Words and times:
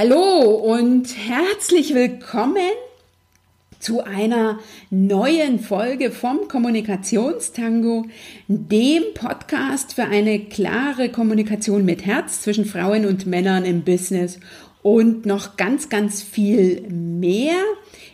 Hallo 0.00 0.50
und 0.52 1.08
herzlich 1.26 1.92
willkommen 1.92 2.70
zu 3.80 4.04
einer 4.04 4.60
neuen 4.90 5.58
Folge 5.58 6.12
vom 6.12 6.46
Kommunikationstango, 6.46 8.06
dem 8.46 9.02
Podcast 9.14 9.94
für 9.94 10.04
eine 10.04 10.38
klare 10.38 11.08
Kommunikation 11.08 11.84
mit 11.84 12.06
Herz 12.06 12.42
zwischen 12.42 12.64
Frauen 12.64 13.06
und 13.06 13.26
Männern 13.26 13.64
im 13.64 13.82
Business 13.82 14.38
und 14.84 15.26
noch 15.26 15.56
ganz, 15.56 15.88
ganz 15.88 16.22
viel 16.22 16.82
mehr. 16.82 17.56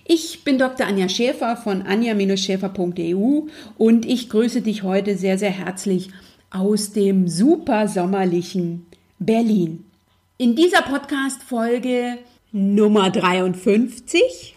Ich 0.07 0.43
bin 0.43 0.57
Dr. 0.57 0.87
Anja 0.87 1.11
Schäfer 1.11 1.55
von 1.55 1.82
anja-schäfer.eu 1.82 3.43
und 3.77 4.07
ich 4.07 4.30
grüße 4.30 4.62
dich 4.62 4.85
heute 4.85 5.19
sehr, 5.19 5.37
sehr 5.37 5.51
herzlich 5.51 6.09
aus 6.48 6.93
dem 6.93 7.29
super 7.29 7.89
sommerlichen 7.89 8.87
Berlin. 9.19 9.85
In 10.37 10.57
dieser 10.57 10.82
Podcast-Folge 10.82 12.19
Nummer 12.50 13.09
53 13.09 14.57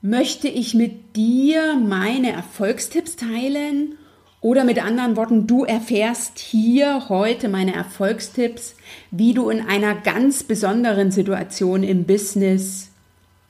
möchte 0.00 0.48
ich 0.48 0.74
mit 0.74 1.14
dir 1.14 1.76
meine 1.76 2.32
Erfolgstipps 2.32 3.14
teilen 3.14 3.94
oder 4.40 4.64
mit 4.64 4.84
anderen 4.84 5.14
Worten, 5.14 5.46
du 5.46 5.62
erfährst 5.64 6.40
hier 6.40 7.08
heute 7.08 7.48
meine 7.48 7.72
Erfolgstipps, 7.72 8.74
wie 9.12 9.32
du 9.32 9.48
in 9.48 9.64
einer 9.64 9.94
ganz 9.94 10.42
besonderen 10.42 11.12
Situation 11.12 11.84
im 11.84 12.02
Business 12.02 12.88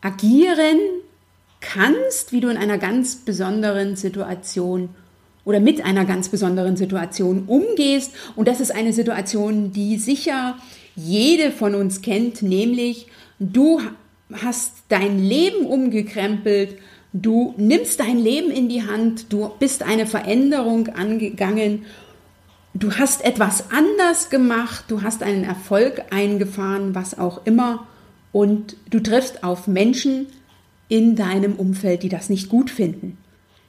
agieren 0.03 0.79
kannst, 1.63 2.33
wie 2.33 2.43
du 2.43 2.51
in 2.51 2.59
einer 2.59 2.77
ganz 2.77 3.17
besonderen 3.17 3.97
Situation 3.97 4.91
oder 5.47 5.59
mit 5.59 5.83
einer 5.83 6.05
ganz 6.05 6.29
besonderen 6.29 6.77
Situation 6.77 7.45
umgehst. 7.47 8.13
Und 8.37 8.47
das 8.47 8.61
ist 8.61 8.75
eine 8.75 8.93
Situation, 8.93 9.73
die 9.73 9.97
sicher 9.97 10.57
jede 10.95 11.51
von 11.51 11.75
uns 11.75 12.03
kennt, 12.03 12.43
nämlich 12.43 13.07
du 13.39 13.81
hast 14.33 14.85
dein 14.89 15.19
Leben 15.19 15.67
umgekrempelt, 15.67 16.77
du 17.13 17.55
nimmst 17.57 18.01
dein 18.01 18.19
Leben 18.19 18.51
in 18.51 18.69
die 18.69 18.83
Hand, 18.83 19.33
du 19.33 19.51
bist 19.59 19.83
eine 19.83 20.07
Veränderung 20.07 20.89
angegangen, 20.89 21.85
du 22.75 22.93
hast 22.93 23.25
etwas 23.25 23.71
anders 23.71 24.31
gemacht, 24.31 24.85
du 24.89 25.03
hast 25.03 25.23
einen 25.23 25.45
Erfolg 25.45 26.05
eingefahren, 26.11 26.95
was 26.95 27.19
auch 27.19 27.45
immer, 27.47 27.87
und 28.33 28.77
du 28.89 29.01
triffst 29.01 29.45
auf 29.45 29.67
Menschen 29.67 30.27
in 30.89 31.17
deinem 31.17 31.55
Umfeld, 31.55 32.03
die 32.03 32.09
das 32.09 32.31
nicht 32.31 32.49
gut 32.49 32.71
finden. 32.71 33.19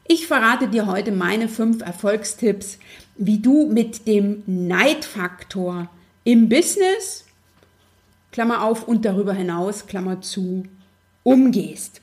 Ich 0.07 0.27
verrate 0.27 0.67
dir 0.67 0.87
heute 0.87 1.11
meine 1.11 1.47
fünf 1.47 1.81
Erfolgstipps, 1.81 2.79
wie 3.17 3.39
du 3.39 3.67
mit 3.67 4.07
dem 4.07 4.43
Neidfaktor 4.45 5.89
im 6.23 6.49
Business, 6.49 7.25
Klammer 8.31 8.63
auf 8.63 8.87
und 8.87 9.05
darüber 9.05 9.33
hinaus, 9.33 9.85
Klammer 9.85 10.21
zu, 10.21 10.63
umgehst. 11.23 12.01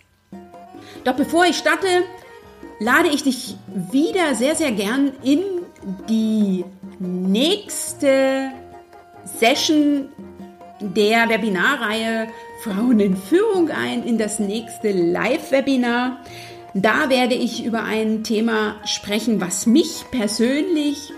Doch 1.05 1.15
bevor 1.15 1.45
ich 1.47 1.57
starte, 1.57 1.87
lade 2.79 3.09
ich 3.09 3.23
dich 3.23 3.57
wieder 3.91 4.35
sehr, 4.35 4.55
sehr 4.55 4.73
gern 4.73 5.13
in 5.23 5.41
die 6.09 6.65
nächste 6.99 8.51
Session 9.25 10.09
der 10.81 11.29
Webinarreihe 11.29 12.29
Frauen 12.63 13.01
in 13.01 13.17
Führung 13.17 13.71
ein, 13.71 14.05
in 14.05 14.19
das 14.19 14.39
nächste 14.39 14.93
Live-Webinar. 14.93 16.19
Da 16.75 17.09
werde 17.09 17.35
ich 17.35 17.65
über 17.65 17.85
ein 17.85 18.23
Thema 18.23 18.77
sprechen, 18.85 19.41
was 19.41 19.67
mich 19.67 20.05
persönlich 20.11 21.13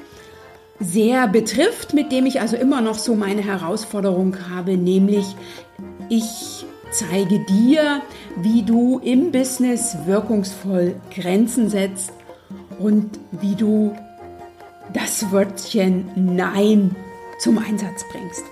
sehr 0.83 1.29
betrifft, 1.29 1.95
mit 1.95 2.13
dem 2.13 2.27
ich 2.27 2.41
also 2.41 2.57
immer 2.57 2.81
noch 2.81 2.99
so 2.99 3.15
meine 3.15 3.43
Herausforderung 3.43 4.37
habe, 4.51 4.77
nämlich 4.77 5.25
ich 6.09 6.65
zeige 6.91 7.41
dir, 7.47 8.03
wie 8.37 8.63
du 8.63 8.99
im 8.99 9.33
Business 9.33 9.97
wirkungsvoll 10.07 10.97
Grenzen 11.15 11.69
setzt 11.69 12.13
und 12.79 13.19
wie 13.31 13.55
du 13.55 13.97
das 14.93 15.31
Wörtchen 15.31 16.11
Nein 16.17 16.95
zum 17.39 17.59
Einsatz 17.59 18.05
bringst. 18.11 18.45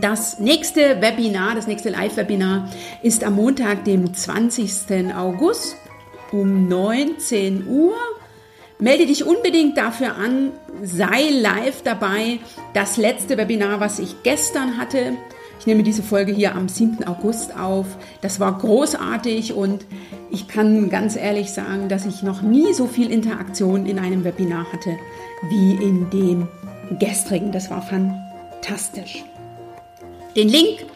Das 0.00 0.38
nächste 0.40 1.00
Webinar, 1.00 1.54
das 1.54 1.66
nächste 1.66 1.88
Live-Webinar 1.88 2.68
ist 3.02 3.24
am 3.24 3.36
Montag, 3.36 3.84
dem 3.84 4.12
20. 4.12 5.14
August 5.16 5.76
um 6.32 6.68
19 6.68 7.66
Uhr 7.66 7.94
Melde 8.80 9.06
dich 9.06 9.24
unbedingt 9.24 9.76
dafür 9.76 10.14
an, 10.16 10.52
sei 10.82 11.30
live 11.30 11.82
dabei. 11.82 12.38
Das 12.74 12.96
letzte 12.96 13.36
Webinar, 13.36 13.80
was 13.80 13.98
ich 13.98 14.22
gestern 14.22 14.78
hatte, 14.78 15.16
ich 15.58 15.66
nehme 15.66 15.82
diese 15.82 16.04
Folge 16.04 16.32
hier 16.32 16.54
am 16.54 16.68
7. 16.68 17.04
August 17.08 17.56
auf. 17.58 17.86
Das 18.20 18.38
war 18.38 18.56
großartig 18.56 19.54
und 19.54 19.84
ich 20.30 20.46
kann 20.46 20.88
ganz 20.88 21.16
ehrlich 21.16 21.50
sagen, 21.50 21.88
dass 21.88 22.06
ich 22.06 22.22
noch 22.22 22.42
nie 22.42 22.72
so 22.72 22.86
viel 22.86 23.10
Interaktion 23.10 23.84
in 23.86 23.98
einem 23.98 24.22
Webinar 24.22 24.72
hatte 24.72 24.96
wie 25.48 25.72
in 25.72 26.08
dem 26.10 26.48
gestrigen. 26.98 27.50
Das 27.50 27.70
war 27.70 27.82
fantastisch. 27.82 29.24
Den 30.36 30.48
Link 30.48 30.86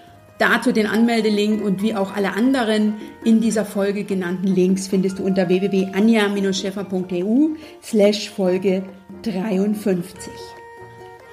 Dazu 0.42 0.72
den 0.72 0.88
Anmeldelink 0.88 1.64
und 1.64 1.80
wie 1.82 1.94
auch 1.94 2.16
alle 2.16 2.32
anderen 2.32 2.94
in 3.22 3.40
dieser 3.40 3.64
Folge 3.64 4.02
genannten 4.02 4.48
Links 4.48 4.88
findest 4.88 5.20
du 5.20 5.22
unter 5.22 5.46
www.anja-scheffer.eu 5.46 7.50
slash 7.80 8.28
Folge 8.28 8.82
53. 9.22 10.32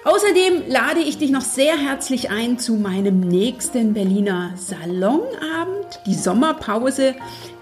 Außerdem 0.03 0.61
lade 0.67 0.99
ich 0.99 1.17
dich 1.17 1.31
noch 1.31 1.41
sehr 1.41 1.75
herzlich 1.75 2.29
ein 2.29 2.59
zu 2.59 2.75
meinem 2.75 3.21
nächsten 3.21 3.95
Berliner 3.95 4.51
Salonabend. 4.55 6.01
Die 6.05 6.13
Sommerpause 6.13 7.15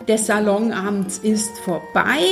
des 0.06 0.28
Salonabends 0.28 1.18
ist 1.18 1.58
vorbei. 1.60 2.26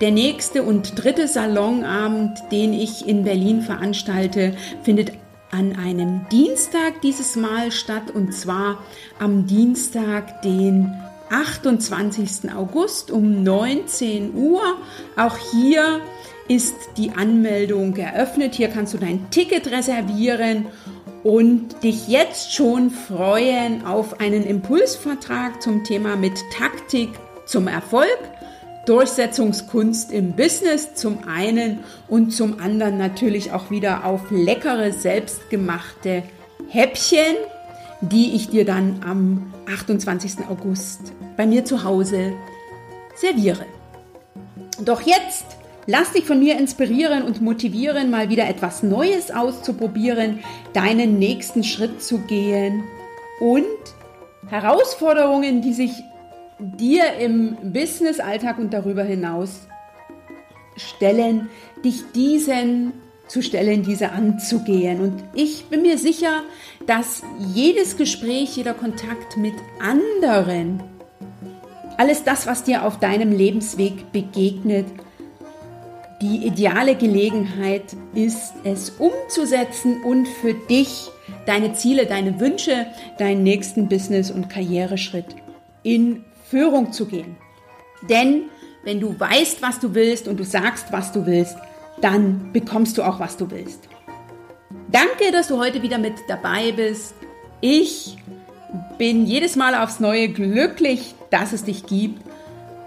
Der 0.00 0.12
nächste 0.12 0.62
und 0.62 1.02
dritte 1.02 1.26
Salonabend, 1.26 2.38
den 2.52 2.74
ich 2.74 3.08
in 3.08 3.24
Berlin 3.24 3.60
veranstalte, 3.60 4.54
findet 4.84 5.10
an 5.52 5.76
einem 5.76 6.26
Dienstag 6.30 7.00
dieses 7.02 7.36
Mal 7.36 7.70
statt 7.70 8.10
und 8.12 8.32
zwar 8.34 8.82
am 9.18 9.46
Dienstag, 9.46 10.42
den 10.42 10.92
28. 11.30 12.52
August 12.54 13.10
um 13.10 13.42
19 13.42 14.34
Uhr. 14.34 14.62
Auch 15.16 15.36
hier 15.52 16.00
ist 16.48 16.74
die 16.96 17.12
Anmeldung 17.12 17.94
eröffnet. 17.96 18.54
Hier 18.54 18.68
kannst 18.68 18.94
du 18.94 18.98
dein 18.98 19.30
Ticket 19.30 19.70
reservieren 19.70 20.66
und 21.22 21.82
dich 21.82 22.08
jetzt 22.08 22.54
schon 22.54 22.90
freuen 22.90 23.86
auf 23.86 24.20
einen 24.20 24.44
Impulsvertrag 24.44 25.62
zum 25.62 25.84
Thema 25.84 26.16
mit 26.16 26.34
Taktik 26.50 27.10
zum 27.44 27.68
Erfolg. 27.68 28.18
Durchsetzungskunst 28.86 30.10
im 30.10 30.32
Business 30.32 30.94
zum 30.94 31.28
einen 31.28 31.80
und 32.08 32.30
zum 32.32 32.58
anderen 32.58 32.98
natürlich 32.98 33.52
auch 33.52 33.70
wieder 33.70 34.04
auf 34.04 34.30
leckere, 34.30 34.92
selbstgemachte 34.92 36.24
Häppchen, 36.68 37.36
die 38.00 38.34
ich 38.34 38.48
dir 38.48 38.64
dann 38.64 39.00
am 39.06 39.52
28. 39.72 40.48
August 40.50 41.12
bei 41.36 41.46
mir 41.46 41.64
zu 41.64 41.84
Hause 41.84 42.32
serviere. 43.14 43.66
Doch 44.84 45.02
jetzt 45.02 45.46
lass 45.86 46.12
dich 46.12 46.24
von 46.24 46.40
mir 46.40 46.58
inspirieren 46.58 47.22
und 47.22 47.40
motivieren, 47.40 48.10
mal 48.10 48.30
wieder 48.30 48.48
etwas 48.48 48.82
Neues 48.82 49.30
auszuprobieren, 49.30 50.40
deinen 50.72 51.20
nächsten 51.20 51.62
Schritt 51.62 52.02
zu 52.02 52.18
gehen 52.18 52.82
und 53.38 53.64
Herausforderungen, 54.48 55.62
die 55.62 55.72
sich 55.72 55.92
dir 56.62 57.14
im 57.18 57.56
Business-Alltag 57.72 58.58
und 58.58 58.72
darüber 58.72 59.02
hinaus 59.02 59.66
stellen, 60.76 61.50
dich 61.84 62.04
diesen 62.14 62.92
zu 63.26 63.42
stellen, 63.42 63.82
diese 63.82 64.12
anzugehen. 64.12 65.00
Und 65.00 65.24
ich 65.34 65.66
bin 65.66 65.82
mir 65.82 65.98
sicher, 65.98 66.42
dass 66.86 67.22
jedes 67.38 67.96
Gespräch, 67.96 68.56
jeder 68.56 68.74
Kontakt 68.74 69.36
mit 69.36 69.54
anderen, 69.80 70.82
alles 71.96 72.24
das, 72.24 72.46
was 72.46 72.64
dir 72.64 72.84
auf 72.84 72.98
deinem 72.98 73.32
Lebensweg 73.32 74.12
begegnet, 74.12 74.86
die 76.20 76.46
ideale 76.46 76.94
Gelegenheit 76.94 77.96
ist, 78.14 78.52
es 78.64 78.90
umzusetzen 78.90 80.02
und 80.04 80.28
für 80.28 80.54
dich 80.54 81.08
deine 81.46 81.72
Ziele, 81.72 82.06
deine 82.06 82.38
Wünsche, 82.38 82.86
deinen 83.18 83.42
nächsten 83.42 83.88
Business- 83.88 84.30
und 84.30 84.48
Karriereschritt 84.48 85.34
in 85.82 86.24
Führung 86.52 86.92
zu 86.92 87.06
gehen. 87.06 87.36
Denn 88.10 88.50
wenn 88.84 89.00
du 89.00 89.18
weißt, 89.18 89.62
was 89.62 89.80
du 89.80 89.94
willst 89.94 90.28
und 90.28 90.38
du 90.38 90.44
sagst, 90.44 90.92
was 90.92 91.10
du 91.10 91.24
willst, 91.24 91.56
dann 92.02 92.52
bekommst 92.52 92.98
du 92.98 93.02
auch, 93.02 93.18
was 93.18 93.38
du 93.38 93.50
willst. 93.50 93.88
Danke, 94.88 95.32
dass 95.32 95.48
du 95.48 95.56
heute 95.56 95.80
wieder 95.80 95.96
mit 95.96 96.12
dabei 96.28 96.72
bist. 96.72 97.14
Ich 97.62 98.18
bin 98.98 99.24
jedes 99.24 99.56
Mal 99.56 99.74
aufs 99.74 99.98
Neue 99.98 100.28
glücklich, 100.28 101.14
dass 101.30 101.54
es 101.54 101.64
dich 101.64 101.86
gibt, 101.86 102.20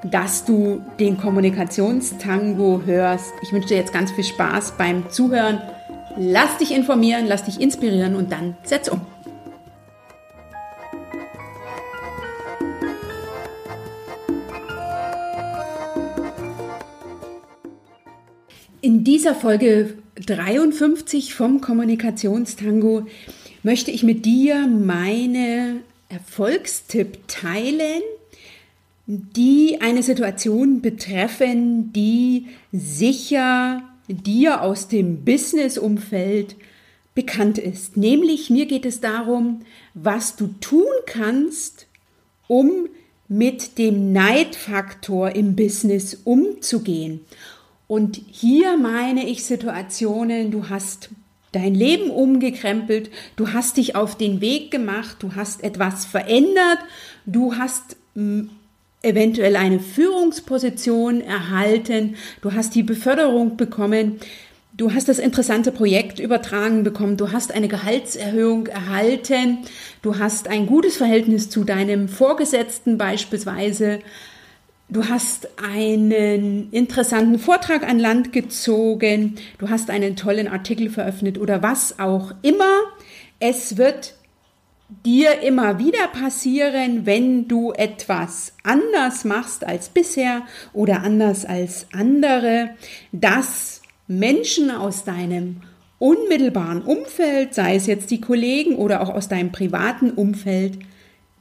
dass 0.03 0.45
du 0.45 0.83
den 0.99 1.17
Kommunikationstango 1.17 2.83
hörst. 2.85 3.33
Ich 3.41 3.51
wünsche 3.51 3.69
dir 3.69 3.77
jetzt 3.77 3.93
ganz 3.93 4.11
viel 4.11 4.25
Spaß 4.25 4.73
beim 4.77 5.09
Zuhören. 5.09 5.59
Lass 6.17 6.57
dich 6.57 6.71
informieren, 6.71 7.25
lass 7.27 7.45
dich 7.45 7.59
inspirieren 7.59 8.15
und 8.15 8.31
dann 8.31 8.55
setz 8.63 8.89
um. 8.89 9.01
Dieser 19.15 19.33
Folge 19.33 19.93
53 20.25 21.33
vom 21.33 21.61
Kommunikationstango 21.61 23.07
möchte 23.63 23.89
ich 23.89 24.03
mit 24.03 24.25
dir 24.25 24.67
meine 24.67 25.77
Erfolgstipp 26.09 27.19
teilen, 27.29 28.01
die 29.07 29.77
eine 29.79 30.03
Situation 30.03 30.81
betreffen, 30.81 31.93
die 31.93 32.47
sicher 32.73 33.83
dir 34.09 34.61
aus 34.61 34.89
dem 34.89 35.23
Business-Umfeld 35.23 36.57
bekannt 37.13 37.57
ist. 37.57 37.95
Nämlich 37.95 38.49
mir 38.49 38.65
geht 38.65 38.85
es 38.85 38.99
darum, 38.99 39.61
was 39.93 40.35
du 40.35 40.47
tun 40.59 40.91
kannst, 41.05 41.87
um 42.49 42.89
mit 43.29 43.77
dem 43.77 44.11
Neidfaktor 44.11 45.37
im 45.37 45.55
Business 45.55 46.19
umzugehen. 46.25 47.21
Und 47.87 48.19
hier 48.31 48.77
meine 48.77 49.27
ich 49.27 49.45
Situationen, 49.45 50.51
du 50.51 50.69
hast 50.69 51.09
dein 51.51 51.73
Leben 51.73 52.09
umgekrempelt, 52.09 53.09
du 53.35 53.53
hast 53.53 53.77
dich 53.77 53.95
auf 53.95 54.17
den 54.17 54.41
Weg 54.41 54.71
gemacht, 54.71 55.17
du 55.19 55.35
hast 55.35 55.63
etwas 55.63 56.05
verändert, 56.05 56.79
du 57.25 57.55
hast 57.55 57.95
hm, 58.15 58.49
eventuell 59.01 59.55
eine 59.55 59.79
Führungsposition 59.79 61.21
erhalten, 61.21 62.15
du 62.41 62.53
hast 62.53 62.75
die 62.75 62.83
Beförderung 62.83 63.55
bekommen, 63.55 64.19
du 64.73 64.93
hast 64.93 65.07
das 65.07 65.19
interessante 65.19 65.71
Projekt 65.71 66.19
übertragen 66.19 66.83
bekommen, 66.83 67.15
du 67.15 67.31
hast 67.31 67.53
eine 67.53 67.67
Gehaltserhöhung 67.67 68.67
erhalten, 68.67 69.59
du 70.01 70.17
hast 70.17 70.47
ein 70.47 70.65
gutes 70.65 70.97
Verhältnis 70.97 71.49
zu 71.49 71.63
deinem 71.63 72.09
Vorgesetzten 72.09 72.97
beispielsweise, 72.97 73.99
Du 74.87 75.09
hast 75.09 75.49
einen 75.57 76.71
interessanten 76.71 77.39
Vortrag 77.39 77.87
an 77.87 77.97
Land 77.97 78.31
gezogen, 78.31 79.35
du 79.57 79.69
hast 79.69 79.89
einen 79.89 80.15
tollen 80.15 80.47
Artikel 80.47 80.91
veröffentlicht 80.91 81.39
oder 81.39 81.63
was 81.63 81.97
auch 81.97 82.33
immer. 82.43 82.81
Es 83.39 83.77
wird 83.77 84.13
dir 85.03 85.41
immer 85.41 85.79
wieder 85.79 86.07
passieren, 86.09 87.07
wenn 87.07 87.47
du 87.47 87.71
etwas 87.71 88.53
anders 88.63 89.25
machst 89.25 89.65
als 89.65 89.89
bisher 89.89 90.43
oder 90.71 91.01
anders 91.01 91.45
als 91.45 91.87
andere, 91.91 92.69
dass 93.11 93.81
Menschen 94.07 94.69
aus 94.69 95.03
deinem 95.03 95.61
unmittelbaren 95.97 96.83
Umfeld, 96.83 97.55
sei 97.55 97.75
es 97.75 97.87
jetzt 97.87 98.11
die 98.11 98.21
Kollegen 98.21 98.75
oder 98.75 99.01
auch 99.01 99.09
aus 99.09 99.29
deinem 99.29 99.51
privaten 99.51 100.11
Umfeld, 100.11 100.77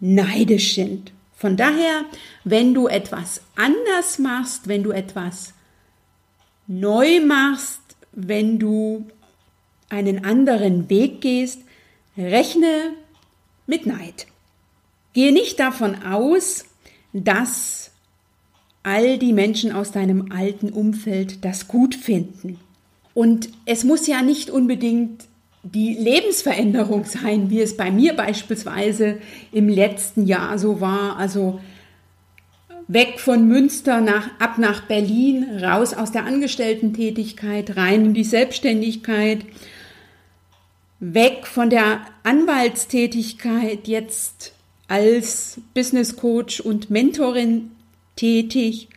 neidisch 0.00 0.74
sind. 0.74 1.12
Von 1.36 1.56
daher, 1.56 2.04
wenn 2.44 2.74
du 2.74 2.86
etwas 2.86 3.40
anders 3.56 4.18
machst, 4.18 4.68
wenn 4.68 4.82
du 4.82 4.92
etwas 4.92 5.52
neu 6.66 7.20
machst, 7.20 7.80
wenn 8.12 8.58
du 8.58 9.06
einen 9.88 10.24
anderen 10.24 10.88
Weg 10.88 11.20
gehst, 11.20 11.60
rechne 12.16 12.94
mit 13.66 13.86
Neid. 13.86 14.26
Gehe 15.12 15.32
nicht 15.32 15.60
davon 15.60 16.02
aus, 16.02 16.64
dass 17.12 17.90
all 18.82 19.18
die 19.18 19.32
Menschen 19.32 19.72
aus 19.72 19.92
deinem 19.92 20.30
alten 20.32 20.70
Umfeld 20.70 21.44
das 21.44 21.68
gut 21.68 21.94
finden. 21.94 22.58
Und 23.14 23.48
es 23.64 23.84
muss 23.84 24.06
ja 24.06 24.22
nicht 24.22 24.50
unbedingt 24.50 25.24
die 25.64 25.94
Lebensveränderung 25.94 27.04
sein, 27.04 27.50
wie 27.50 27.60
es 27.60 27.76
bei 27.76 27.90
mir 27.90 28.14
beispielsweise 28.14 29.18
im 29.50 29.68
letzten 29.68 30.26
Jahr 30.26 30.58
so 30.58 30.80
war. 30.80 31.16
Also 31.16 31.58
weg 32.86 33.18
von 33.18 33.48
Münster 33.48 34.00
nach, 34.00 34.28
ab 34.38 34.58
nach 34.58 34.82
Berlin, 34.82 35.46
raus 35.62 35.94
aus 35.94 36.12
der 36.12 36.26
Angestellten-Tätigkeit, 36.26 37.76
rein 37.76 38.06
in 38.06 38.14
die 38.14 38.24
Selbstständigkeit, 38.24 39.46
weg 41.00 41.46
von 41.46 41.70
der 41.70 42.00
Anwaltstätigkeit, 42.22 43.88
jetzt 43.88 44.52
als 44.86 45.60
Business 45.72 46.16
Coach 46.16 46.60
und 46.60 46.90
Mentorin 46.90 47.70
tätig 48.16 48.88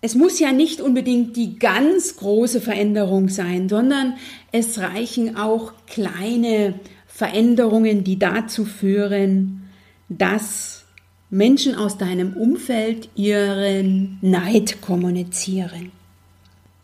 es 0.00 0.14
muss 0.14 0.38
ja 0.38 0.52
nicht 0.52 0.80
unbedingt 0.80 1.36
die 1.36 1.58
ganz 1.58 2.16
große 2.16 2.60
Veränderung 2.60 3.28
sein, 3.28 3.68
sondern 3.68 4.14
es 4.52 4.78
reichen 4.78 5.36
auch 5.36 5.72
kleine 5.86 6.74
Veränderungen, 7.06 8.04
die 8.04 8.18
dazu 8.18 8.64
führen, 8.64 9.68
dass 10.08 10.84
Menschen 11.30 11.74
aus 11.74 11.98
deinem 11.98 12.34
Umfeld 12.34 13.08
ihren 13.16 14.18
Neid 14.22 14.80
kommunizieren. 14.80 15.90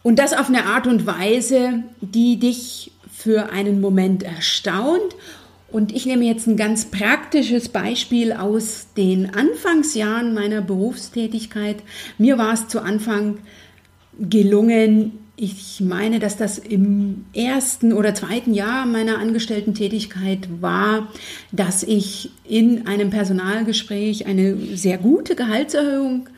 Und 0.02 0.18
das 0.18 0.34
auf 0.34 0.48
eine 0.48 0.66
Art 0.66 0.86
und 0.86 1.06
Weise, 1.06 1.84
die 2.00 2.38
dich 2.38 2.90
für 3.10 3.50
einen 3.50 3.80
Moment 3.80 4.22
erstaunt 4.22 5.14
und 5.74 5.90
ich 5.92 6.06
nehme 6.06 6.24
jetzt 6.24 6.46
ein 6.46 6.56
ganz 6.56 6.84
praktisches 6.84 7.68
Beispiel 7.68 8.32
aus 8.32 8.86
den 8.96 9.34
Anfangsjahren 9.34 10.32
meiner 10.32 10.60
Berufstätigkeit. 10.60 11.78
Mir 12.16 12.38
war 12.38 12.54
es 12.54 12.68
zu 12.68 12.80
Anfang 12.80 13.38
gelungen, 14.16 15.18
ich 15.34 15.80
meine, 15.80 16.20
dass 16.20 16.36
das 16.36 16.58
im 16.58 17.24
ersten 17.34 17.92
oder 17.92 18.14
zweiten 18.14 18.54
Jahr 18.54 18.86
meiner 18.86 19.18
Angestellten-Tätigkeit 19.18 20.46
war, 20.60 21.08
dass 21.50 21.82
ich 21.82 22.30
in 22.44 22.86
einem 22.86 23.10
Personalgespräch 23.10 24.26
eine 24.26 24.76
sehr 24.76 24.98
gute 24.98 25.34
Gehaltserhöhung 25.34 26.28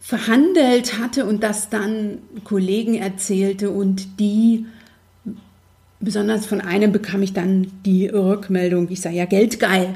verhandelt 0.00 0.98
hatte 0.98 1.26
und 1.26 1.44
das 1.44 1.68
dann 1.68 2.18
Kollegen 2.42 2.94
erzählte 2.94 3.70
und 3.70 4.18
die 4.18 4.66
besonders 6.00 6.46
von 6.46 6.60
einem 6.60 6.92
bekam 6.92 7.22
ich 7.22 7.32
dann 7.32 7.70
die 7.84 8.08
Rückmeldung, 8.08 8.90
ich 8.90 9.00
sei 9.00 9.12
ja 9.12 9.26
geldgeil 9.26 9.94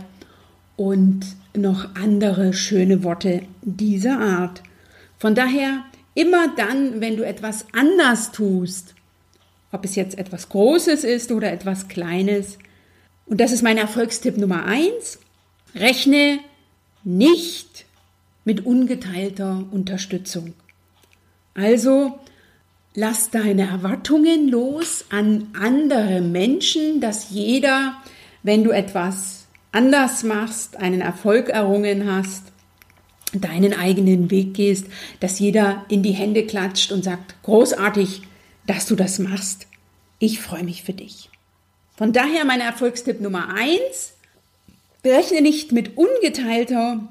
und 0.76 1.20
noch 1.56 1.94
andere 1.94 2.52
schöne 2.52 3.02
Worte 3.02 3.42
dieser 3.62 4.18
Art. 4.18 4.62
Von 5.18 5.34
daher, 5.34 5.84
immer 6.14 6.48
dann, 6.56 7.00
wenn 7.00 7.16
du 7.16 7.24
etwas 7.24 7.66
anders 7.72 8.32
tust, 8.32 8.94
ob 9.72 9.84
es 9.84 9.94
jetzt 9.94 10.18
etwas 10.18 10.48
Großes 10.48 11.04
ist 11.04 11.32
oder 11.32 11.52
etwas 11.52 11.88
Kleines, 11.88 12.58
und 13.26 13.40
das 13.40 13.52
ist 13.52 13.62
mein 13.62 13.78
Erfolgstipp 13.78 14.36
Nummer 14.36 14.64
eins, 14.64 15.18
rechne 15.74 16.38
nicht 17.04 17.86
mit 18.44 18.66
ungeteilter 18.66 19.64
Unterstützung. 19.70 20.52
Also 21.54 22.18
Lass 22.96 23.30
deine 23.30 23.68
Erwartungen 23.68 24.48
los 24.48 25.04
an 25.10 25.48
andere 25.58 26.20
Menschen, 26.20 27.00
dass 27.00 27.30
jeder, 27.30 28.00
wenn 28.44 28.62
du 28.62 28.70
etwas 28.70 29.46
anders 29.72 30.22
machst, 30.22 30.76
einen 30.76 31.00
Erfolg 31.00 31.48
errungen 31.48 32.08
hast, 32.08 32.44
deinen 33.32 33.74
eigenen 33.74 34.30
Weg 34.30 34.54
gehst, 34.54 34.86
dass 35.18 35.40
jeder 35.40 35.84
in 35.88 36.04
die 36.04 36.12
Hände 36.12 36.46
klatscht 36.46 36.92
und 36.92 37.02
sagt, 37.02 37.34
großartig, 37.42 38.22
dass 38.68 38.86
du 38.86 38.94
das 38.94 39.18
machst. 39.18 39.66
Ich 40.20 40.40
freue 40.40 40.62
mich 40.62 40.84
für 40.84 40.92
dich. 40.92 41.30
Von 41.96 42.12
daher 42.12 42.44
mein 42.44 42.60
Erfolgstipp 42.60 43.20
Nummer 43.20 43.48
eins: 43.54 44.14
Berechne 45.02 45.42
nicht 45.42 45.72
mit 45.72 45.96
ungeteilter 45.96 47.08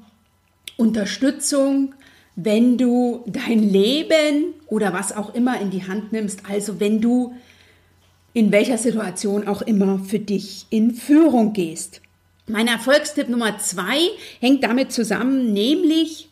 Unterstützung, 0.77 1.93
wenn 2.35 2.77
du 2.77 3.23
dein 3.27 3.59
Leben 3.59 4.53
oder 4.67 4.93
was 4.93 5.15
auch 5.15 5.33
immer 5.35 5.59
in 5.61 5.69
die 5.69 5.87
Hand 5.87 6.11
nimmst, 6.11 6.41
also 6.49 6.79
wenn 6.79 6.99
du 6.99 7.33
in 8.33 8.51
welcher 8.51 8.79
Situation 8.79 9.47
auch 9.47 9.61
immer 9.61 9.99
für 9.99 10.19
dich 10.19 10.65
in 10.71 10.95
Führung 10.95 11.53
gehst. 11.53 12.01
Mein 12.47 12.67
Erfolgstipp 12.67 13.29
Nummer 13.29 13.59
zwei 13.59 14.09
hängt 14.39 14.63
damit 14.63 14.91
zusammen, 14.91 15.53
nämlich 15.53 16.29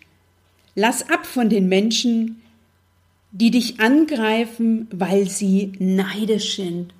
lass 0.73 1.07
ab 1.09 1.27
von 1.27 1.49
den 1.49 1.69
Menschen, 1.69 2.41
die 3.31 3.51
dich 3.51 3.79
angreifen, 3.79 4.87
weil 4.91 5.29
sie 5.29 5.71
neidisch 5.77 6.55
sind. 6.55 6.93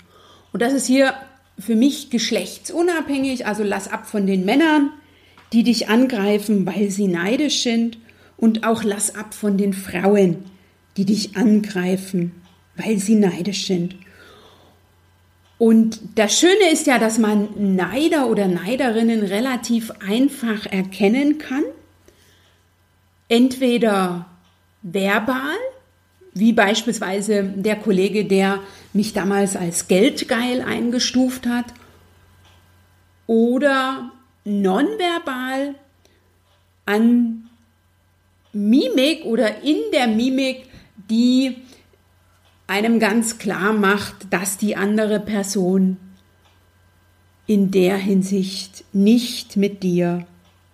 Und 0.53 0.62
das 0.62 0.74
ist 0.74 0.86
hier 0.86 1.15
für 1.58 1.75
mich 1.75 2.12
geschlechtsunabhängig, 2.12 3.48
also 3.48 3.63
lass 3.63 3.88
ab 3.88 4.08
von 4.08 4.27
den 4.27 4.46
Männern, 4.46 4.91
die 5.51 5.63
dich 5.63 5.89
angreifen, 5.89 6.65
weil 6.65 6.91
sie 6.91 7.08
neidisch 7.08 7.63
sind 7.63 7.98
und 8.41 8.65
auch 8.65 8.83
lass 8.83 9.15
ab 9.15 9.33
von 9.33 9.57
den 9.57 9.71
Frauen, 9.71 10.43
die 10.98 11.05
dich 11.05 11.38
angreifen, 11.38 12.33
weil 12.75 12.98
sie 12.98 13.15
neidisch 13.15 13.67
sind. 13.67 13.95
Und 15.60 16.00
das 16.15 16.39
Schöne 16.39 16.71
ist 16.71 16.88
ja, 16.88 16.98
dass 16.98 17.19
man 17.19 17.75
Neider 17.75 18.27
oder 18.27 18.48
Neiderinnen 18.48 19.21
relativ 19.21 19.91
einfach 20.05 20.65
erkennen 20.65 21.38
kann. 21.38 21.63
Entweder 23.29 24.25
verbal, 24.81 25.55
wie 26.33 26.51
beispielsweise 26.51 27.43
der 27.43 27.75
Kollege, 27.75 28.25
der 28.25 28.60
mich 28.91 29.13
damals 29.13 29.55
als 29.55 29.88
geldgeil 29.88 30.62
eingestuft 30.62 31.45
hat, 31.45 31.65
oder 33.27 34.12
nonverbal 34.45 35.75
an 36.88 37.50
Mimik 38.53 39.25
oder 39.25 39.62
in 39.63 39.77
der 39.93 40.08
Mimik, 40.08 40.65
die 41.10 41.58
einem 42.67 43.00
ganz 43.00 43.38
klar 43.38 43.74
macht, 43.74 44.15
dass 44.29 44.58
die 44.58 44.75
andere 44.75 45.20
Person 45.20 45.98
in 47.48 47.72
der 47.72 47.98
Hinsicht 47.98 48.86
nicht 48.93 49.58
mit 49.58 49.84
dir 49.84 50.25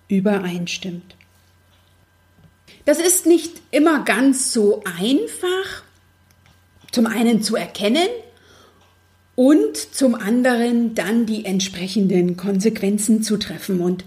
übereinstimmt. 0.08 1.16
Das 2.86 3.00
ist 3.00 3.26
nicht 3.26 3.62
immer 3.72 4.06
ganz 4.06 4.54
so 4.54 4.84
einfach, 5.00 5.84
zum 6.92 7.06
einen 7.06 7.42
zu 7.42 7.56
erkennen 7.56 8.08
und 9.36 9.78
zum 9.78 10.16
anderen 10.16 10.96
dann 10.96 11.26
die 11.26 11.46
entsprechenden 11.46 12.38
Konsequenzen 12.38 13.24
zu 13.24 13.38
treffen. 13.38 13.82
Und 13.82 14.06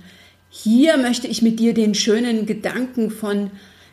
hier 0.50 0.97
möchte 0.97 1.28
ich 1.28 1.42
mit 1.42 1.61
dir 1.61 1.75
den 1.75 1.95
schönen 1.95 2.45
Gedanken 2.45 3.11
von 3.11 3.50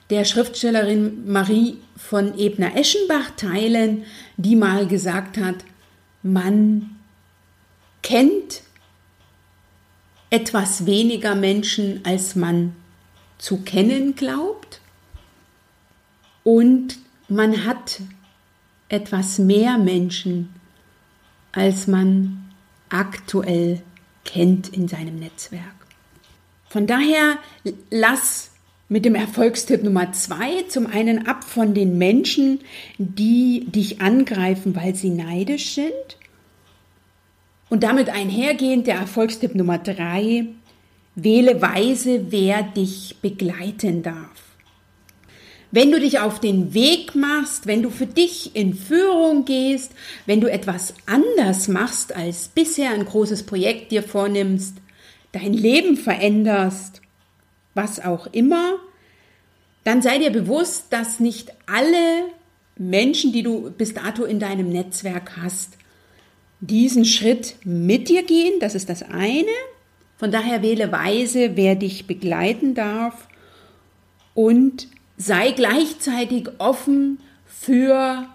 der 0.10 0.26
Schriftstellerin 0.26 1.32
Marie 1.32 1.78
von 1.96 2.38
Ebner-Eschenbach 2.38 3.32
teilen, 3.38 4.04
die 4.38 4.56
mal 4.56 4.88
gesagt 4.88 5.38
hat, 5.38 5.56
man 6.24 6.96
kennt 8.02 8.64
etwas 10.30 10.86
weniger 10.86 11.36
Menschen, 11.36 12.02
als 12.04 12.36
man 12.36 12.76
zu 13.38 13.62
kennen 13.62 14.16
glaubt 14.16 14.82
und 16.44 16.98
man 17.30 17.66
hat 17.66 18.02
etwas 18.90 19.38
mehr 19.38 19.78
Menschen, 19.78 20.50
als 21.52 21.88
man 21.88 22.50
aktuell 22.90 23.82
kennt 24.24 24.70
in 24.70 24.88
seinem 24.88 25.20
Netzwerk. 25.20 25.77
Von 26.78 26.86
daher 26.86 27.40
lass 27.90 28.52
mit 28.88 29.04
dem 29.04 29.16
Erfolgstipp 29.16 29.82
Nummer 29.82 30.12
zwei 30.12 30.62
zum 30.70 30.86
einen 30.86 31.26
ab 31.26 31.44
von 31.44 31.74
den 31.74 31.98
Menschen, 31.98 32.60
die 33.00 33.66
dich 33.66 34.00
angreifen, 34.00 34.76
weil 34.76 34.94
sie 34.94 35.10
neidisch 35.10 35.72
sind. 35.72 36.18
Und 37.72 37.82
damit 37.82 38.10
einhergehend 38.10 38.86
der 38.86 38.94
Erfolgstipp 38.94 39.56
Nummer 39.56 39.80
drei, 39.80 40.46
wähle 41.16 41.64
weise, 41.64 42.28
wer 42.30 42.62
dich 42.62 43.16
begleiten 43.24 44.04
darf. 44.04 44.44
Wenn 45.72 45.92
du 45.92 46.00
dich 46.00 46.20
auf 46.20 46.40
den 46.40 46.76
Weg 46.76 47.16
machst, 47.16 47.66
wenn 47.66 47.82
du 47.82 47.90
für 47.90 48.06
dich 48.06 48.56
in 48.56 48.76
Führung 48.76 49.46
gehst, 49.46 49.94
wenn 50.28 50.42
du 50.42 50.52
etwas 50.52 50.94
anders 51.08 51.70
machst 51.70 52.16
als 52.16 52.50
bisher 52.50 52.92
ein 52.92 53.06
großes 53.06 53.48
Projekt 53.48 53.92
dir 53.92 54.04
vornimmst, 54.04 54.76
dein 55.38 55.54
Leben 55.54 55.98
veränderst, 55.98 57.02
was 57.74 58.04
auch 58.04 58.28
immer, 58.28 58.76
dann 59.84 60.02
sei 60.02 60.18
dir 60.18 60.32
bewusst, 60.32 60.88
dass 60.90 61.20
nicht 61.20 61.54
alle 61.66 62.26
Menschen, 62.78 63.32
die 63.32 63.44
du 63.44 63.72
bis 63.72 63.94
dato 63.94 64.24
in 64.24 64.40
deinem 64.40 64.70
Netzwerk 64.70 65.38
hast, 65.38 65.78
diesen 66.60 67.06
Schritt 67.06 67.56
mit 67.64 68.10
dir 68.10 68.24
gehen. 68.24 68.60
Das 68.60 68.76
ist 68.76 68.90
das 68.90 69.04
eine. 69.04 69.48
Von 70.18 70.32
daher 70.32 70.62
wähle 70.64 70.92
weise, 70.92 71.56
wer 71.56 71.76
dich 71.76 72.08
begleiten 72.08 72.74
darf 72.74 73.28
und 74.34 74.88
sei 75.18 75.52
gleichzeitig 75.52 76.50
offen 76.58 77.20
für 77.46 78.28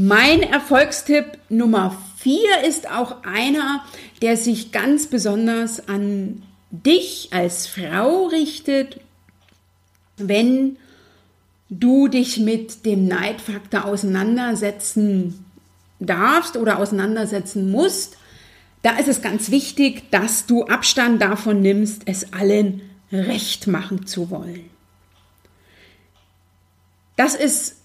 Mein 0.00 0.44
Erfolgstipp 0.44 1.38
Nummer 1.48 2.00
4 2.18 2.62
ist 2.68 2.88
auch 2.88 3.24
einer, 3.24 3.84
der 4.22 4.36
sich 4.36 4.70
ganz 4.70 5.08
besonders 5.08 5.88
an 5.88 6.44
dich 6.70 7.30
als 7.32 7.66
Frau 7.66 8.26
richtet, 8.26 9.00
wenn 10.16 10.76
du 11.68 12.06
dich 12.06 12.38
mit 12.38 12.86
dem 12.86 13.08
Neidfaktor 13.08 13.86
auseinandersetzen 13.86 15.44
darfst 15.98 16.56
oder 16.56 16.78
auseinandersetzen 16.78 17.68
musst, 17.72 18.18
da 18.82 18.98
ist 18.98 19.08
es 19.08 19.20
ganz 19.20 19.50
wichtig, 19.50 20.12
dass 20.12 20.46
du 20.46 20.62
Abstand 20.66 21.20
davon 21.20 21.60
nimmst, 21.60 22.02
es 22.04 22.32
allen 22.32 22.82
recht 23.10 23.66
machen 23.66 24.06
zu 24.06 24.30
wollen. 24.30 24.70
Das 27.16 27.34
ist 27.34 27.78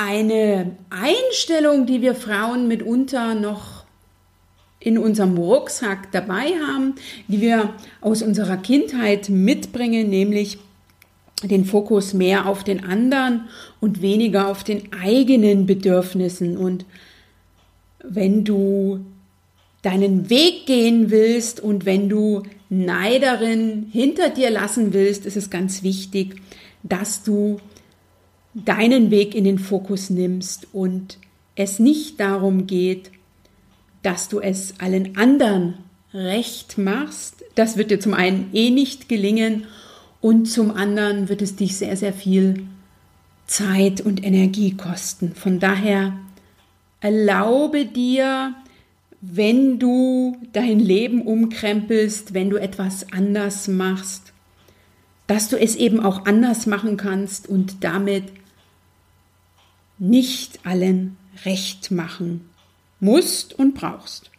eine 0.00 0.76
Einstellung, 0.88 1.84
die 1.84 2.00
wir 2.00 2.14
Frauen 2.14 2.68
mitunter 2.68 3.34
noch 3.34 3.84
in 4.78 4.96
unserem 4.96 5.36
Rucksack 5.36 6.10
dabei 6.12 6.52
haben, 6.66 6.94
die 7.28 7.42
wir 7.42 7.74
aus 8.00 8.22
unserer 8.22 8.56
Kindheit 8.56 9.28
mitbringen, 9.28 10.08
nämlich 10.08 10.58
den 11.42 11.66
Fokus 11.66 12.14
mehr 12.14 12.46
auf 12.46 12.64
den 12.64 12.82
anderen 12.82 13.48
und 13.80 14.00
weniger 14.00 14.48
auf 14.48 14.64
den 14.64 14.90
eigenen 14.92 15.66
Bedürfnissen. 15.66 16.56
Und 16.56 16.86
wenn 18.02 18.44
du 18.44 19.04
deinen 19.82 20.30
Weg 20.30 20.66
gehen 20.66 21.10
willst 21.10 21.60
und 21.60 21.84
wenn 21.84 22.08
du 22.08 22.42
Neiderin 22.70 23.88
hinter 23.92 24.30
dir 24.30 24.50
lassen 24.50 24.94
willst, 24.94 25.26
ist 25.26 25.36
es 25.36 25.50
ganz 25.50 25.82
wichtig, 25.82 26.36
dass 26.82 27.22
du 27.22 27.60
deinen 28.54 29.10
Weg 29.10 29.34
in 29.34 29.44
den 29.44 29.58
Fokus 29.58 30.10
nimmst 30.10 30.68
und 30.72 31.18
es 31.54 31.78
nicht 31.78 32.18
darum 32.20 32.66
geht, 32.66 33.10
dass 34.02 34.28
du 34.28 34.40
es 34.40 34.74
allen 34.80 35.16
anderen 35.16 35.74
recht 36.12 36.78
machst. 36.78 37.44
Das 37.54 37.76
wird 37.76 37.90
dir 37.90 38.00
zum 38.00 38.14
einen 38.14 38.50
eh 38.52 38.70
nicht 38.70 39.08
gelingen 39.08 39.64
und 40.20 40.46
zum 40.46 40.70
anderen 40.70 41.28
wird 41.28 41.42
es 41.42 41.56
dich 41.56 41.76
sehr, 41.76 41.96
sehr 41.96 42.12
viel 42.12 42.64
Zeit 43.46 44.00
und 44.00 44.24
Energie 44.24 44.76
kosten. 44.76 45.34
Von 45.34 45.60
daher 45.60 46.12
erlaube 47.00 47.86
dir, 47.86 48.54
wenn 49.20 49.78
du 49.78 50.36
dein 50.52 50.78
Leben 50.78 51.22
umkrempelst, 51.22 52.32
wenn 52.32 52.50
du 52.50 52.56
etwas 52.56 53.12
anders 53.12 53.68
machst, 53.68 54.32
dass 55.26 55.48
du 55.48 55.56
es 55.58 55.76
eben 55.76 56.00
auch 56.00 56.26
anders 56.26 56.66
machen 56.66 56.96
kannst 56.96 57.48
und 57.48 57.84
damit 57.84 58.24
nicht 60.00 60.66
allen 60.66 61.16
recht 61.44 61.92
machen 61.92 62.50
musst 62.98 63.56
und 63.56 63.74
brauchst. 63.74 64.30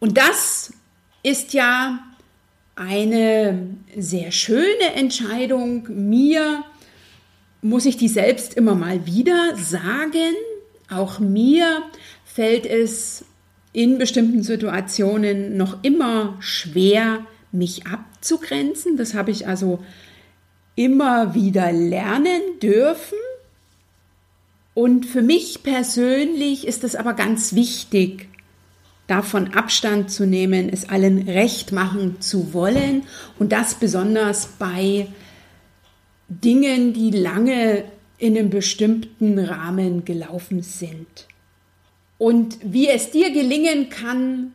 Und 0.00 0.18
das 0.18 0.72
ist 1.22 1.54
ja 1.54 2.00
eine 2.74 3.76
sehr 3.96 4.32
schöne 4.32 4.94
Entscheidung. 4.96 5.86
Mir 5.88 6.64
muss 7.62 7.86
ich 7.86 7.96
die 7.96 8.08
selbst 8.08 8.54
immer 8.54 8.74
mal 8.74 9.06
wieder 9.06 9.56
sagen. 9.56 10.34
Auch 10.90 11.20
mir 11.20 11.82
fällt 12.24 12.66
es 12.66 13.24
in 13.72 13.98
bestimmten 13.98 14.42
Situationen 14.42 15.56
noch 15.56 15.82
immer 15.82 16.36
schwer, 16.40 17.24
mich 17.52 17.86
abzugrenzen. 17.86 18.96
Das 18.96 19.14
habe 19.14 19.30
ich 19.30 19.46
also 19.46 19.78
immer 20.74 21.34
wieder 21.34 21.70
lernen 21.70 22.40
dürfen. 22.60 23.18
Und 24.74 25.06
für 25.06 25.22
mich 25.22 25.62
persönlich 25.62 26.66
ist 26.66 26.84
es 26.84 26.96
aber 26.96 27.14
ganz 27.14 27.54
wichtig, 27.54 28.28
davon 29.06 29.52
Abstand 29.52 30.10
zu 30.10 30.26
nehmen, 30.26 30.68
es 30.68 30.88
allen 30.88 31.28
recht 31.28 31.72
machen 31.72 32.20
zu 32.20 32.54
wollen 32.54 33.02
und 33.38 33.52
das 33.52 33.74
besonders 33.74 34.46
bei 34.58 35.08
Dingen, 36.28 36.94
die 36.94 37.10
lange 37.10 37.84
in 38.16 38.38
einem 38.38 38.48
bestimmten 38.48 39.38
Rahmen 39.38 40.04
gelaufen 40.04 40.62
sind. 40.62 41.26
und 42.22 42.58
wie 42.62 42.86
es 42.88 43.10
dir 43.10 43.32
gelingen 43.32 43.88
kann, 43.88 44.52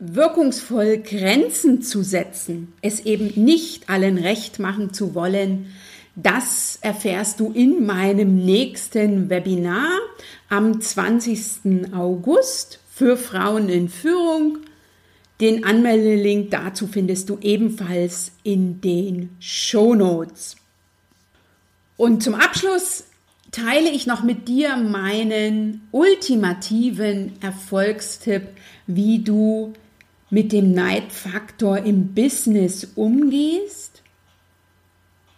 wirkungsvoll 0.00 0.98
Grenzen 0.98 1.80
zu 1.80 2.02
setzen, 2.02 2.72
es 2.82 2.98
eben 2.98 3.44
nicht 3.44 3.88
allen 3.88 4.18
recht 4.18 4.58
machen 4.58 4.92
zu 4.92 5.14
wollen, 5.14 5.66
das 6.16 6.78
erfährst 6.80 7.40
du 7.40 7.52
in 7.52 7.84
meinem 7.84 8.36
nächsten 8.44 9.28
Webinar 9.28 9.98
am 10.48 10.80
20. 10.80 11.92
August 11.94 12.80
für 12.90 13.18
Frauen 13.18 13.68
in 13.68 13.90
Führung. 13.90 14.58
Den 15.42 15.64
Anmeldelink 15.64 16.50
dazu 16.50 16.86
findest 16.86 17.28
du 17.28 17.38
ebenfalls 17.42 18.32
in 18.42 18.80
den 18.80 19.36
Show 19.40 19.94
Notes. 19.94 20.56
Und 21.98 22.22
zum 22.22 22.34
Abschluss 22.34 23.04
teile 23.50 23.90
ich 23.90 24.06
noch 24.06 24.22
mit 24.22 24.48
dir 24.48 24.76
meinen 24.78 25.86
ultimativen 25.92 27.32
Erfolgstipp, 27.42 28.48
wie 28.86 29.18
du 29.18 29.74
mit 30.30 30.52
dem 30.52 30.72
Neidfaktor 30.72 31.78
im 31.78 32.14
Business 32.14 32.88
umgehst. 32.94 33.95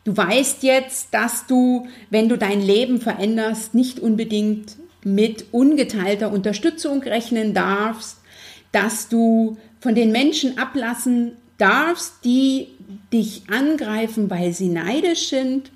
Du 0.08 0.16
weißt 0.16 0.62
jetzt, 0.62 1.08
dass 1.12 1.46
du, 1.46 1.86
wenn 2.08 2.30
du 2.30 2.38
dein 2.38 2.62
Leben 2.62 2.98
veränderst, 2.98 3.74
nicht 3.74 4.00
unbedingt 4.00 4.76
mit 5.04 5.44
ungeteilter 5.52 6.32
Unterstützung 6.32 7.02
rechnen 7.02 7.52
darfst, 7.52 8.16
dass 8.72 9.10
du 9.10 9.58
von 9.80 9.94
den 9.94 10.10
Menschen 10.10 10.56
ablassen 10.56 11.32
darfst, 11.58 12.24
die 12.24 12.68
dich 13.12 13.42
angreifen, 13.50 14.30
weil 14.30 14.54
sie 14.54 14.68
neidisch 14.68 15.28
sind, 15.28 15.72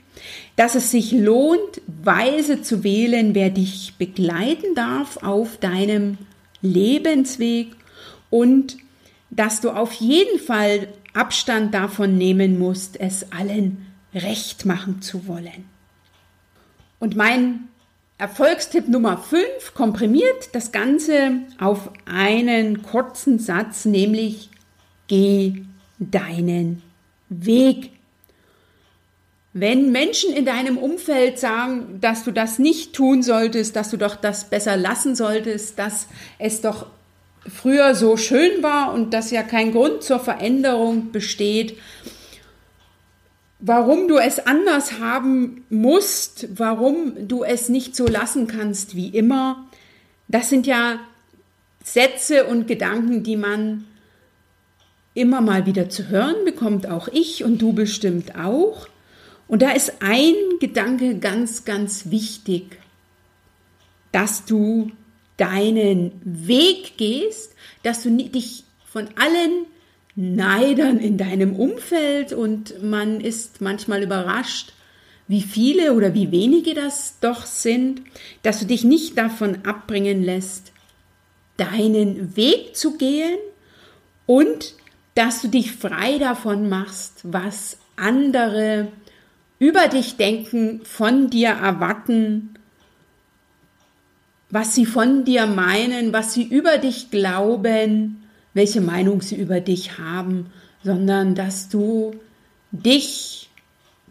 dass 0.56 0.76
es 0.76 0.90
sich 0.90 1.12
lohnt, 1.12 1.82
weise 2.02 2.62
zu 2.62 2.84
wählen, 2.84 3.34
wer 3.34 3.50
dich 3.50 3.96
begleiten 3.98 4.74
darf 4.74 5.18
auf 5.18 5.58
deinem 5.58 6.16
Lebensweg 6.62 7.72
und 8.30 8.78
dass 9.28 9.60
du 9.60 9.68
auf 9.68 9.92
jeden 9.92 10.38
Fall 10.38 10.88
Abstand 11.12 11.74
davon 11.74 12.16
nehmen 12.16 12.58
musst, 12.58 12.98
es 12.98 13.30
allen 13.30 13.91
recht 14.14 14.64
machen 14.66 15.02
zu 15.02 15.26
wollen. 15.26 15.68
Und 16.98 17.16
mein 17.16 17.68
Erfolgstipp 18.18 18.88
Nummer 18.88 19.18
5 19.18 19.74
komprimiert 19.74 20.50
das 20.52 20.70
Ganze 20.70 21.40
auf 21.58 21.90
einen 22.04 22.82
kurzen 22.82 23.38
Satz, 23.38 23.84
nämlich 23.84 24.50
geh 25.08 25.64
deinen 25.98 26.82
Weg. 27.28 27.90
Wenn 29.54 29.92
Menschen 29.92 30.32
in 30.32 30.46
deinem 30.46 30.78
Umfeld 30.78 31.38
sagen, 31.38 31.98
dass 32.00 32.24
du 32.24 32.30
das 32.30 32.58
nicht 32.58 32.94
tun 32.94 33.22
solltest, 33.22 33.76
dass 33.76 33.90
du 33.90 33.96
doch 33.96 34.16
das 34.16 34.48
besser 34.48 34.76
lassen 34.76 35.14
solltest, 35.14 35.78
dass 35.78 36.06
es 36.38 36.60
doch 36.60 36.86
früher 37.46 37.94
so 37.94 38.16
schön 38.16 38.62
war 38.62 38.94
und 38.94 39.12
dass 39.12 39.30
ja 39.30 39.42
kein 39.42 39.72
Grund 39.72 40.02
zur 40.02 40.20
Veränderung 40.20 41.12
besteht, 41.12 41.76
warum 43.62 44.08
du 44.08 44.18
es 44.18 44.44
anders 44.44 44.98
haben 44.98 45.64
musst, 45.70 46.48
warum 46.58 47.28
du 47.28 47.44
es 47.44 47.68
nicht 47.68 47.94
so 47.94 48.06
lassen 48.06 48.48
kannst 48.48 48.96
wie 48.96 49.08
immer, 49.08 49.66
das 50.26 50.50
sind 50.50 50.66
ja 50.66 50.98
Sätze 51.82 52.44
und 52.44 52.66
Gedanken, 52.66 53.22
die 53.22 53.36
man 53.36 53.84
immer 55.14 55.40
mal 55.40 55.64
wieder 55.64 55.88
zu 55.88 56.08
hören 56.08 56.44
bekommt, 56.44 56.88
auch 56.88 57.08
ich 57.08 57.44
und 57.44 57.62
du 57.62 57.72
bestimmt 57.72 58.34
auch. 58.36 58.88
Und 59.46 59.62
da 59.62 59.70
ist 59.70 59.94
ein 60.00 60.34
Gedanke 60.58 61.18
ganz, 61.18 61.64
ganz 61.64 62.10
wichtig, 62.10 62.78
dass 64.10 64.44
du 64.44 64.90
deinen 65.36 66.20
Weg 66.24 66.96
gehst, 66.96 67.54
dass 67.82 68.02
du 68.02 68.10
dich 68.10 68.64
von 68.86 69.08
allen 69.16 69.66
Neidern 70.14 70.98
in 70.98 71.16
deinem 71.16 71.56
Umfeld 71.56 72.32
und 72.32 72.82
man 72.82 73.20
ist 73.20 73.60
manchmal 73.60 74.02
überrascht, 74.02 74.72
wie 75.28 75.40
viele 75.40 75.94
oder 75.94 76.14
wie 76.14 76.30
wenige 76.30 76.74
das 76.74 77.18
doch 77.20 77.46
sind, 77.46 78.02
dass 78.42 78.60
du 78.60 78.66
dich 78.66 78.84
nicht 78.84 79.16
davon 79.16 79.64
abbringen 79.64 80.22
lässt, 80.22 80.72
deinen 81.56 82.36
Weg 82.36 82.76
zu 82.76 82.98
gehen 82.98 83.38
und 84.26 84.74
dass 85.14 85.42
du 85.42 85.48
dich 85.48 85.72
frei 85.72 86.18
davon 86.18 86.68
machst, 86.68 87.20
was 87.22 87.78
andere 87.96 88.88
über 89.58 89.88
dich 89.88 90.16
denken, 90.16 90.80
von 90.84 91.30
dir 91.30 91.50
erwarten 91.50 92.52
was 94.52 94.74
sie 94.74 94.84
von 94.84 95.24
dir 95.24 95.46
meinen, 95.46 96.12
was 96.12 96.34
sie 96.34 96.44
über 96.44 96.76
dich 96.76 97.10
glauben, 97.10 98.21
welche 98.54 98.80
Meinung 98.80 99.20
sie 99.20 99.36
über 99.36 99.60
dich 99.60 99.98
haben, 99.98 100.52
sondern 100.82 101.34
dass 101.34 101.68
du 101.68 102.12
dich 102.70 103.50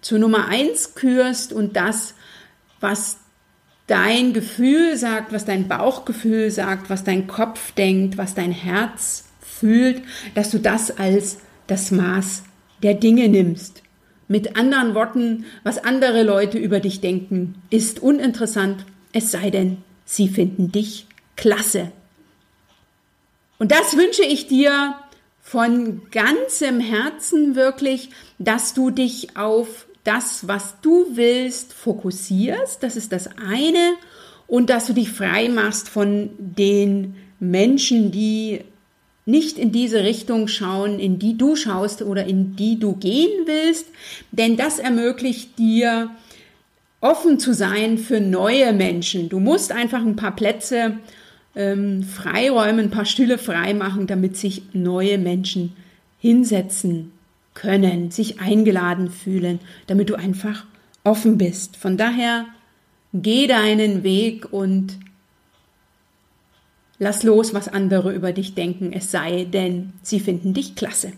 zu 0.02 0.18
Nummer 0.18 0.48
eins 0.48 0.96
kürst 0.96 1.54
und 1.54 1.76
das, 1.76 2.16
was 2.80 3.18
dein 3.88 4.34
Gefühl 4.34 4.98
sagt, 4.98 5.34
was 5.34 5.46
dein 5.46 5.68
Bauchgefühl 5.68 6.50
sagt, 6.50 6.90
was 6.90 7.04
dein 7.04 7.28
Kopf 7.28 7.74
denkt, 7.74 8.18
was 8.18 8.34
dein 8.34 8.52
Herz 8.52 9.26
fühlt, 9.42 10.02
dass 10.34 10.50
du 10.50 10.60
das 10.60 10.98
als 10.98 11.40
das 11.68 11.92
Maß 11.92 12.44
der 12.84 12.96
Dinge 12.96 13.28
nimmst. 13.30 13.84
Mit 14.28 14.56
anderen 14.56 14.96
Worten, 14.96 15.46
was 15.64 15.84
andere 15.84 16.24
Leute 16.24 16.58
über 16.58 16.80
dich 16.80 17.02
denken, 17.02 17.56
ist 17.70 18.00
uninteressant, 18.00 18.86
es 19.14 19.30
sei 19.32 19.50
denn, 19.50 19.78
Sie 20.06 20.28
finden 20.30 20.72
dich 20.72 21.08
klasse. 21.36 21.92
Und 23.62 23.72
das 23.72 23.96
wünsche 23.96 24.24
ich 24.24 24.48
dir 24.48 24.96
von 25.40 26.02
ganzem 26.10 26.80
Herzen 26.80 27.56
wirklich, 27.56 28.10
dass 28.40 28.74
du 28.74 28.90
dich 28.90 29.38
auf 29.38 29.86
das, 30.04 30.48
was 30.48 30.78
du 30.82 31.06
willst, 31.12 31.72
fokussierst. 31.72 32.82
Das 32.82 32.96
ist 32.96 33.12
das 33.12 33.30
eine. 33.38 33.94
Und 34.48 34.72
dass 34.72 34.88
du 34.88 34.94
dich 34.94 35.12
frei 35.12 35.48
machst 35.48 35.90
von 35.90 36.32
den 36.40 37.14
Menschen, 37.40 38.12
die 38.12 38.62
nicht 39.28 39.60
in 39.60 39.72
diese 39.72 40.04
Richtung 40.04 40.48
schauen, 40.48 41.00
in 41.00 41.20
die 41.20 41.38
du 41.38 41.56
schaust 41.56 42.02
oder 42.02 42.26
in 42.26 42.56
die 42.56 42.80
du 42.80 42.94
gehen 42.94 43.46
willst. 43.46 43.86
Denn 44.32 44.58
das 44.58 44.80
ermöglicht 44.80 45.60
dir, 45.60 46.10
offen 47.00 47.38
zu 47.38 47.54
sein 47.54 48.00
für 48.00 48.22
neue 48.22 48.74
Menschen. 48.74 49.30
Du 49.30 49.40
musst 49.40 49.72
einfach 49.72 50.02
ein 50.02 50.16
paar 50.16 50.36
Plätze 50.36 50.98
ähm, 51.56 52.04
freiräumen, 52.04 52.86
ein 52.86 52.92
paar 52.92 53.06
Stühle 53.06 53.38
freimachen, 53.38 54.08
damit 54.08 54.38
sich 54.38 54.64
neue 54.74 55.18
Menschen 55.18 55.74
hinsetzen 56.20 57.12
können, 57.54 58.12
sich 58.12 58.40
eingeladen 58.40 59.10
fühlen, 59.10 59.60
damit 59.88 60.10
du 60.10 60.16
einfach 60.16 60.66
offen 61.04 61.38
bist. 61.38 61.76
Von 61.76 61.98
daher 61.98 62.46
geh 63.14 63.48
deinen 63.48 64.04
Weg 64.04 64.52
und 64.54 64.98
lass 67.00 67.24
los, 67.24 67.54
was 67.54 67.68
andere 67.68 68.14
über 68.14 68.32
dich 68.32 68.54
denken, 68.54 68.94
es 68.94 69.12
sei 69.12 69.46
denn, 69.46 69.94
sie 70.02 70.20
finden 70.20 70.54
dich 70.54 70.76
klasse. 70.76 71.14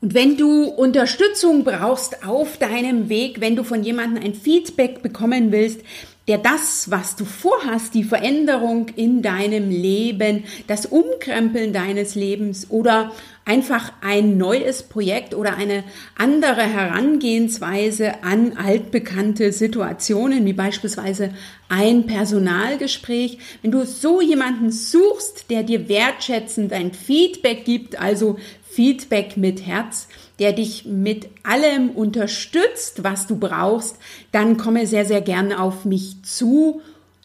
Und 0.00 0.14
wenn 0.14 0.38
du 0.38 0.64
Unterstützung 0.64 1.62
brauchst 1.64 2.26
auf 2.26 2.56
deinem 2.56 3.10
Weg, 3.10 3.42
wenn 3.42 3.54
du 3.54 3.64
von 3.64 3.84
jemandem 3.84 4.24
ein 4.24 4.34
Feedback 4.34 5.02
bekommen 5.02 5.52
willst, 5.52 5.82
der 6.28 6.38
das, 6.38 6.90
was 6.90 7.16
du 7.16 7.24
vorhast, 7.24 7.94
die 7.94 8.04
Veränderung 8.04 8.88
in 8.94 9.22
deinem 9.22 9.70
Leben, 9.70 10.44
das 10.66 10.86
Umkrempeln 10.86 11.72
deines 11.72 12.14
Lebens 12.14 12.70
oder 12.70 13.12
einfach 13.44 13.92
ein 14.00 14.36
neues 14.36 14.84
Projekt 14.84 15.34
oder 15.34 15.56
eine 15.56 15.82
andere 16.16 16.62
Herangehensweise 16.62 18.22
an 18.22 18.56
altbekannte 18.56 19.50
Situationen, 19.52 20.44
wie 20.44 20.52
beispielsweise 20.52 21.34
ein 21.68 22.06
Personalgespräch. 22.06 23.38
Wenn 23.62 23.72
du 23.72 23.84
so 23.84 24.20
jemanden 24.20 24.70
suchst, 24.70 25.50
der 25.50 25.64
dir 25.64 25.88
wertschätzend 25.88 26.72
ein 26.72 26.92
Feedback 26.92 27.64
gibt, 27.64 27.98
also 28.00 28.36
Feedback 28.70 29.36
mit 29.36 29.66
Herz, 29.66 30.06
der 30.40 30.52
dich 30.52 30.86
mit 30.86 31.28
allem 31.42 31.90
unterstützt, 31.90 33.04
was 33.04 33.26
du 33.26 33.36
brauchst, 33.36 33.96
dann 34.32 34.56
komme 34.56 34.86
sehr, 34.86 35.04
sehr 35.04 35.20
gerne 35.20 35.60
auf 35.60 35.84
mich 35.84 36.22
zu. 36.22 36.80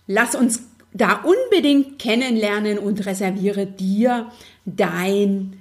Lass 0.06 0.36
uns 0.36 0.63
da 0.93 1.23
unbedingt 1.23 1.97
kennenlernen 1.97 2.78
und 2.78 3.06
reserviere 3.06 3.65
dir 3.65 4.28
dein 4.65 5.54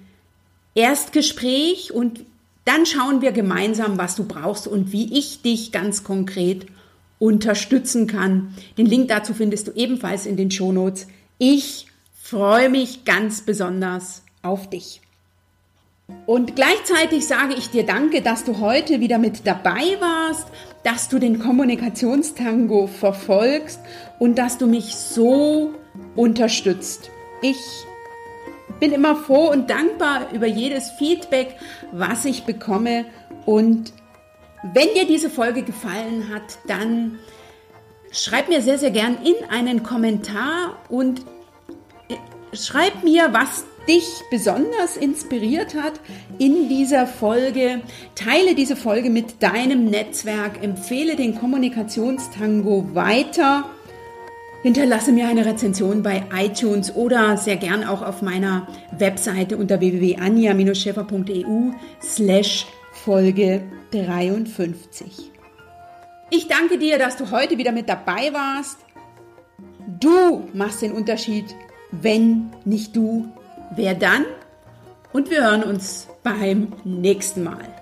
Erstgespräch 0.74 1.92
und 1.92 2.24
dann 2.64 2.86
schauen 2.86 3.20
wir 3.20 3.32
gemeinsam, 3.32 3.98
was 3.98 4.16
du 4.16 4.24
brauchst 4.24 4.66
und 4.66 4.90
wie 4.92 5.16
ich 5.16 5.42
dich 5.42 5.70
ganz 5.70 6.02
konkret 6.02 6.66
unterstützen 7.18 8.06
kann. 8.06 8.54
Den 8.76 8.86
Link 8.86 9.08
dazu 9.08 9.34
findest 9.34 9.68
du 9.68 9.72
ebenfalls 9.72 10.26
in 10.26 10.36
den 10.36 10.50
Shownotes. 10.50 11.06
Ich 11.38 11.86
freue 12.14 12.68
mich 12.68 13.04
ganz 13.04 13.42
besonders 13.42 14.22
auf 14.42 14.68
dich. 14.70 15.00
Und 16.26 16.56
gleichzeitig 16.56 17.26
sage 17.26 17.54
ich 17.54 17.70
dir 17.70 17.84
danke, 17.84 18.22
dass 18.22 18.44
du 18.44 18.60
heute 18.60 19.00
wieder 19.00 19.18
mit 19.18 19.46
dabei 19.46 19.96
warst, 20.00 20.46
dass 20.82 21.08
du 21.08 21.18
den 21.18 21.38
Kommunikationstango 21.38 22.86
verfolgst 22.86 23.80
und 24.18 24.36
dass 24.36 24.58
du 24.58 24.66
mich 24.66 24.96
so 24.96 25.74
unterstützt. 26.16 27.10
Ich 27.42 27.58
bin 28.80 28.92
immer 28.92 29.16
froh 29.16 29.50
und 29.50 29.70
dankbar 29.70 30.32
über 30.32 30.46
jedes 30.46 30.90
Feedback, 30.92 31.56
was 31.92 32.24
ich 32.24 32.44
bekomme. 32.44 33.06
Und 33.46 33.92
wenn 34.72 34.88
dir 34.94 35.06
diese 35.06 35.30
Folge 35.30 35.62
gefallen 35.62 36.30
hat, 36.34 36.58
dann 36.66 37.18
schreib 38.10 38.48
mir 38.48 38.62
sehr, 38.62 38.78
sehr 38.78 38.90
gern 38.90 39.18
in 39.24 39.48
einen 39.50 39.82
Kommentar 39.82 40.76
und 40.88 41.22
schreib 42.52 43.04
mir, 43.04 43.32
was 43.32 43.64
dich 43.88 44.22
besonders 44.30 44.96
inspiriert 44.96 45.74
hat 45.74 45.94
in 46.38 46.68
dieser 46.68 47.06
Folge. 47.06 47.82
Teile 48.14 48.54
diese 48.54 48.76
Folge 48.76 49.10
mit 49.10 49.42
deinem 49.42 49.86
Netzwerk, 49.86 50.62
empfehle 50.62 51.16
den 51.16 51.38
Kommunikationstango 51.38 52.94
weiter. 52.94 53.64
Hinterlasse 54.62 55.12
mir 55.12 55.28
eine 55.28 55.44
Rezension 55.44 56.02
bei 56.02 56.24
iTunes 56.34 56.94
oder 56.94 57.36
sehr 57.36 57.56
gern 57.56 57.84
auch 57.84 58.00
auf 58.00 58.22
meiner 58.22 58.66
Webseite 58.96 59.58
unter 59.58 59.78
www.anja-scheffer.eu 59.80 61.72
slash 62.02 62.66
Folge 62.92 63.62
53. 63.90 65.30
Ich 66.30 66.48
danke 66.48 66.78
dir, 66.78 66.98
dass 66.98 67.18
du 67.18 67.30
heute 67.30 67.58
wieder 67.58 67.72
mit 67.72 67.90
dabei 67.90 68.32
warst. 68.32 68.78
Du 70.00 70.48
machst 70.54 70.80
den 70.80 70.92
Unterschied. 70.92 71.54
Wenn 71.92 72.50
nicht 72.64 72.96
du, 72.96 73.28
wer 73.74 73.94
dann? 73.94 74.24
Und 75.12 75.30
wir 75.30 75.44
hören 75.44 75.62
uns 75.62 76.08
beim 76.22 76.72
nächsten 76.84 77.44
Mal. 77.44 77.73